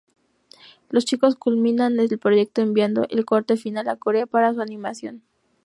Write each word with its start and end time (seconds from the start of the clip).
Los 0.89 1.05
chicos 1.05 1.35
culminan 1.35 1.99
el 1.99 2.17
proyecto 2.17 2.63
enviando 2.63 3.05
el 3.11 3.23
corte 3.23 3.55
final 3.55 3.87
a 3.87 3.97
Corea 3.97 4.25
para 4.25 4.51
su 4.51 4.59
animación. 4.59 5.21